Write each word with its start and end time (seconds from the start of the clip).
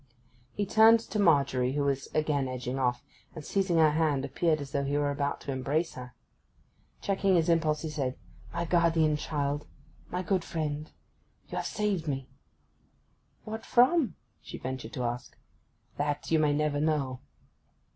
He 0.55 0.65
turned 0.65 0.99
to 1.01 1.19
Margery, 1.19 1.73
who 1.73 1.83
was 1.83 2.07
again 2.15 2.47
edging 2.47 2.79
off, 2.79 3.03
and, 3.35 3.45
seizing 3.45 3.77
her 3.77 3.91
hand, 3.91 4.25
appeared 4.25 4.59
as 4.59 4.71
though 4.71 4.83
he 4.83 4.97
were 4.97 5.11
about 5.11 5.39
to 5.41 5.51
embrace 5.51 5.93
her. 5.93 6.15
Checking 7.03 7.35
his 7.35 7.49
impulse, 7.49 7.83
he 7.83 7.89
said, 7.91 8.17
'My 8.51 8.65
guardian 8.65 9.15
child—my 9.15 10.23
good 10.23 10.43
friend—you 10.43 11.55
have 11.55 11.67
saved 11.67 12.07
me!' 12.07 12.27
'What 13.43 13.63
from?' 13.63 14.15
she 14.41 14.57
ventured 14.57 14.93
to 14.93 15.03
ask. 15.03 15.37
'That 15.97 16.31
you 16.31 16.39
may 16.39 16.53
never 16.55 16.81
know. 16.81 17.19